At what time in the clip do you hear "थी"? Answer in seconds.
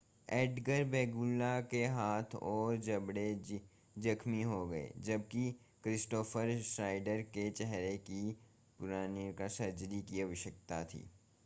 10.85-11.09